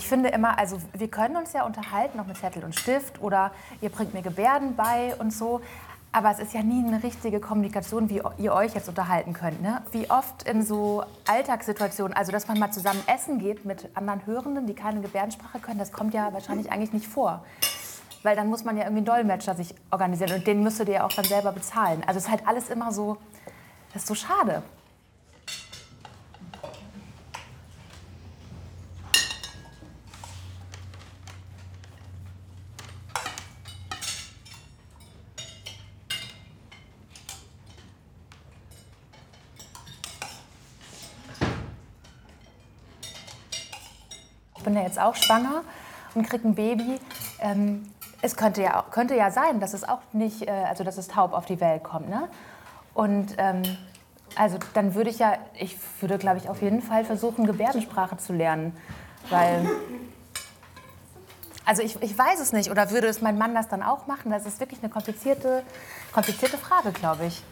Ich 0.00 0.08
finde 0.08 0.30
immer, 0.30 0.58
also 0.58 0.78
wir 0.94 1.08
können 1.08 1.36
uns 1.36 1.52
ja 1.52 1.66
unterhalten, 1.66 2.18
auch 2.20 2.24
mit 2.24 2.38
Zettel 2.38 2.64
und 2.64 2.74
Stift 2.74 3.20
oder 3.20 3.50
ihr 3.82 3.90
bringt 3.90 4.14
mir 4.14 4.22
Gebärden 4.22 4.74
bei 4.74 5.14
und 5.18 5.30
so. 5.30 5.60
Aber 6.10 6.30
es 6.30 6.38
ist 6.38 6.54
ja 6.54 6.62
nie 6.62 6.82
eine 6.82 7.02
richtige 7.02 7.38
Kommunikation, 7.38 8.08
wie 8.08 8.22
ihr 8.38 8.54
euch 8.54 8.72
jetzt 8.74 8.88
unterhalten 8.88 9.34
könnt. 9.34 9.60
Ne? 9.60 9.82
Wie 9.92 10.10
oft 10.10 10.44
in 10.44 10.64
so 10.64 11.04
Alltagssituationen, 11.28 12.16
also 12.16 12.32
dass 12.32 12.48
man 12.48 12.58
mal 12.58 12.70
zusammen 12.70 13.02
essen 13.14 13.38
geht 13.38 13.66
mit 13.66 13.90
anderen 13.94 14.24
Hörenden, 14.24 14.66
die 14.66 14.74
keine 14.74 15.02
Gebärdensprache 15.02 15.58
können, 15.58 15.78
das 15.78 15.92
kommt 15.92 16.14
ja 16.14 16.32
wahrscheinlich 16.32 16.72
eigentlich 16.72 16.94
nicht 16.94 17.06
vor. 17.06 17.44
Weil 18.22 18.36
dann 18.36 18.48
muss 18.48 18.64
man 18.64 18.78
ja 18.78 18.84
irgendwie 18.84 19.00
einen 19.00 19.26
Dolmetscher 19.26 19.54
sich 19.54 19.74
organisieren 19.90 20.32
und 20.32 20.46
den 20.46 20.62
müsstet 20.62 20.88
ihr 20.88 20.94
ja 20.94 21.04
auch 21.04 21.12
dann 21.12 21.26
selber 21.26 21.52
bezahlen. 21.52 22.02
Also 22.06 22.16
es 22.16 22.24
ist 22.24 22.30
halt 22.30 22.48
alles 22.48 22.70
immer 22.70 22.90
so, 22.90 23.18
das 23.92 24.04
ist 24.04 24.08
so 24.08 24.14
schade. 24.14 24.62
Ich 44.60 44.64
bin 44.64 44.74
ja 44.74 44.82
jetzt 44.82 45.00
auch 45.00 45.16
schwanger 45.16 45.62
und 46.14 46.28
kriege 46.28 46.46
ein 46.46 46.54
Baby. 46.54 47.00
Ähm, 47.38 47.90
es 48.20 48.36
könnte 48.36 48.60
ja, 48.60 48.84
könnte 48.90 49.16
ja 49.16 49.30
sein, 49.30 49.58
dass 49.58 49.72
es 49.72 49.88
auch 49.88 50.00
nicht, 50.12 50.46
äh, 50.46 50.50
also 50.50 50.84
dass 50.84 50.98
es 50.98 51.08
taub 51.08 51.32
auf 51.32 51.46
die 51.46 51.62
Welt 51.62 51.82
kommt. 51.82 52.10
Ne? 52.10 52.28
Und 52.92 53.36
ähm, 53.38 53.62
also 54.36 54.58
dann 54.74 54.94
würde 54.94 55.08
ich 55.08 55.18
ja, 55.18 55.38
ich 55.58 55.78
würde 56.02 56.18
glaube 56.18 56.36
ich 56.36 56.50
auf 56.50 56.60
jeden 56.60 56.82
Fall 56.82 57.06
versuchen, 57.06 57.46
Gebärdensprache 57.46 58.18
zu 58.18 58.34
lernen. 58.34 58.76
Weil, 59.30 59.66
also 61.64 61.80
ich, 61.80 62.02
ich 62.02 62.18
weiß 62.18 62.38
es 62.38 62.52
nicht. 62.52 62.70
Oder 62.70 62.90
würde 62.90 63.06
es 63.06 63.22
mein 63.22 63.38
Mann 63.38 63.54
das 63.54 63.68
dann 63.68 63.82
auch 63.82 64.06
machen? 64.06 64.30
Das 64.30 64.44
ist 64.44 64.60
wirklich 64.60 64.82
eine 64.82 64.92
komplizierte, 64.92 65.62
komplizierte 66.12 66.58
Frage, 66.58 66.92
glaube 66.92 67.24
ich. 67.24 67.42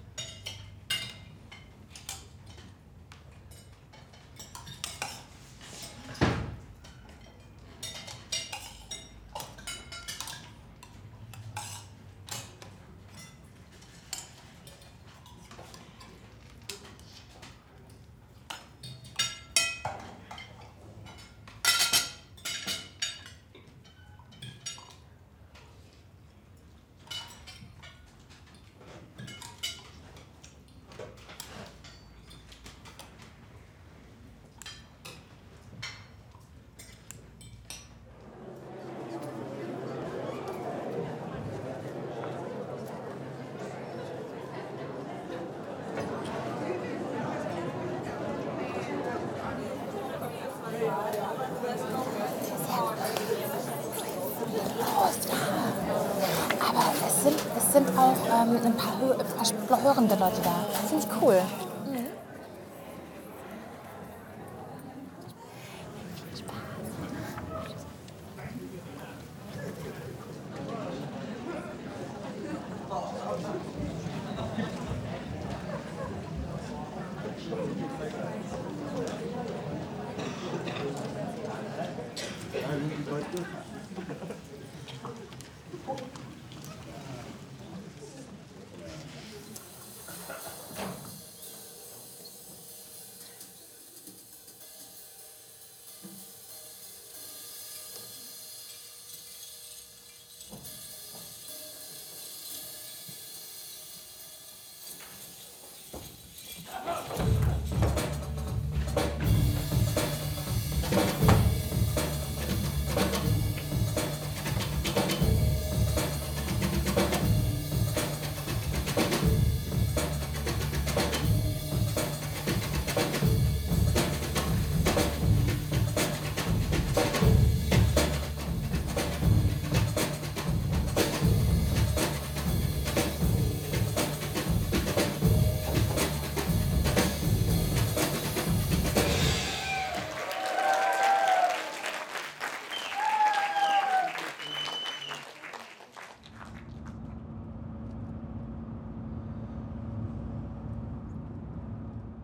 Ein, 58.56 58.66
ein 58.66 58.76
paar 58.76 59.82
hörende 59.82 60.14
Leute 60.14 60.40
da. 60.42 60.64
Finde 60.88 61.04
ich 61.04 61.22
cool. 61.22 61.40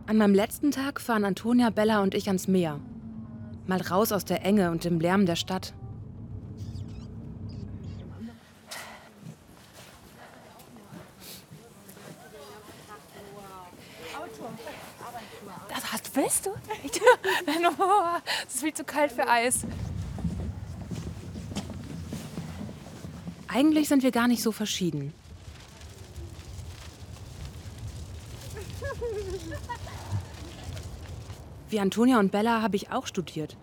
An 0.06 0.18
meinem 0.18 0.34
letzten 0.34 0.70
Tag 0.70 1.00
fahren 1.00 1.24
Antonia, 1.24 1.70
Bella 1.70 2.02
und 2.02 2.14
ich 2.14 2.26
ans 2.26 2.46
Meer. 2.46 2.78
Mal 3.66 3.80
raus 3.80 4.12
aus 4.12 4.26
der 4.26 4.44
Enge 4.44 4.70
und 4.70 4.84
dem 4.84 5.00
Lärm 5.00 5.24
der 5.24 5.36
Stadt. 5.36 5.72
Das 15.70 15.92
hast, 15.92 16.14
willst 16.14 16.46
du? 16.46 16.50
Es 18.46 18.56
ist 18.56 18.60
viel 18.62 18.74
zu 18.74 18.84
kalt 18.84 19.10
für 19.10 19.26
Eis. 19.26 19.60
Eigentlich 23.48 23.88
sind 23.88 24.02
wir 24.02 24.10
gar 24.10 24.28
nicht 24.28 24.42
so 24.42 24.52
verschieden. 24.52 25.14
Wie 31.74 31.80
Antonia 31.80 32.20
und 32.20 32.30
Bella 32.30 32.62
habe 32.62 32.76
ich 32.76 32.92
auch 32.92 33.04
studiert 33.04 33.56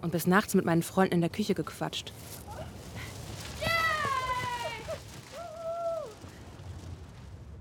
und 0.00 0.12
bis 0.12 0.26
nachts 0.26 0.54
mit 0.54 0.64
meinen 0.64 0.82
Freunden 0.82 1.16
in 1.16 1.20
der 1.20 1.28
Küche 1.28 1.52
gequatscht. 1.52 2.10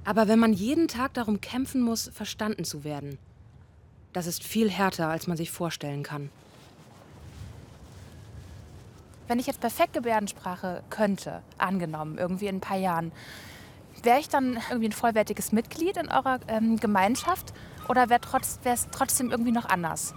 Aber 0.05 0.29
wenn 0.29 0.39
man 0.39 0.53
jeden 0.53 0.87
Tag 0.87 1.15
darum 1.15 1.41
kämpfen 1.41 1.81
muss, 1.81 2.09
verstanden 2.13 2.63
zu 2.63 2.85
werden, 2.85 3.17
das 4.13 4.25
ist 4.25 4.41
viel 4.41 4.69
härter, 4.69 5.09
als 5.09 5.27
man 5.27 5.35
sich 5.35 5.51
vorstellen 5.51 6.03
kann. 6.03 6.29
Wenn 9.27 9.37
ich 9.37 9.47
jetzt 9.47 9.59
perfekt 9.59 9.91
Gebärdensprache 9.91 10.81
könnte, 10.89 11.41
angenommen, 11.57 12.17
irgendwie 12.17 12.47
in 12.47 12.55
ein 12.55 12.61
paar 12.61 12.77
Jahren, 12.77 13.11
wäre 14.01 14.21
ich 14.21 14.29
dann 14.29 14.59
irgendwie 14.69 14.87
ein 14.87 14.93
vollwertiges 14.93 15.51
Mitglied 15.51 15.97
in 15.97 16.07
eurer 16.07 16.39
ähm, 16.47 16.77
Gemeinschaft 16.77 17.53
oder 17.89 18.09
wäre 18.09 18.21
es 18.63 18.87
trotzdem 18.91 19.31
irgendwie 19.31 19.51
noch 19.51 19.65
anders? 19.65 20.13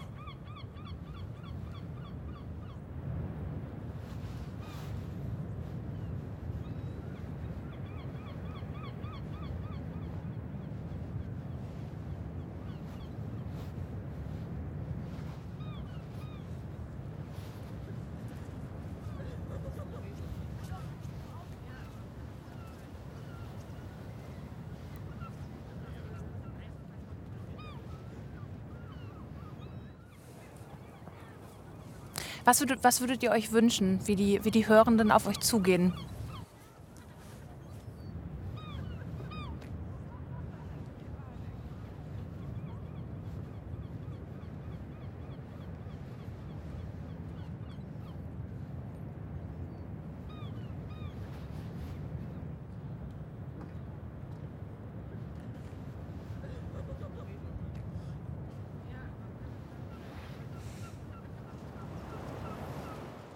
Was 32.44 32.60
würdet, 32.60 32.80
was 32.82 33.00
würdet 33.00 33.22
ihr 33.22 33.30
euch 33.30 33.52
wünschen, 33.52 34.00
wie 34.06 34.16
die, 34.16 34.44
wie 34.44 34.50
die 34.50 34.66
Hörenden 34.66 35.12
auf 35.12 35.26
euch 35.26 35.38
zugehen? 35.40 35.94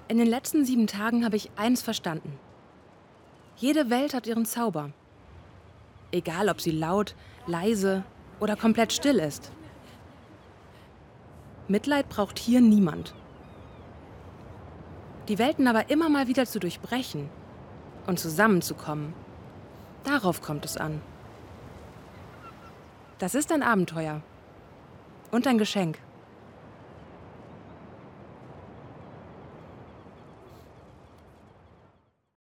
In 0.09 0.19
den 0.19 0.29
letzten 0.29 0.65
sieben 0.65 0.87
Tagen 0.87 1.25
habe 1.25 1.35
ich 1.35 1.51
eins 1.57 1.83
verstanden. 1.83 2.39
Jede 3.57 3.91
Welt 3.91 4.15
hat 4.15 4.29
ihren 4.29 4.47
Zauber. 4.47 4.93
Egal, 6.13 6.49
ob 6.49 6.61
sie 6.61 6.71
laut, 6.71 7.17
leise 7.49 8.05
oder 8.39 8.55
komplett 8.55 8.93
still 8.93 9.19
ist. 9.19 9.51
Mitleid 11.67 12.09
braucht 12.09 12.39
hier 12.39 12.61
niemand. 12.61 13.15
Die 15.27 15.39
Welten 15.39 15.67
aber 15.67 15.91
immer 15.91 16.09
mal 16.09 16.29
wieder 16.29 16.47
zu 16.47 16.61
durchbrechen 16.61 17.29
und 18.07 18.21
zusammenzukommen, 18.21 19.13
darauf 20.05 20.41
kommt 20.41 20.65
es 20.65 20.77
an. 20.77 21.03
Das 23.19 23.35
ist 23.35 23.51
ein 23.51 23.65
Abenteuer 23.65 24.23
und 25.33 25.49
ein 25.49 25.59
Geschenk. 25.59 25.99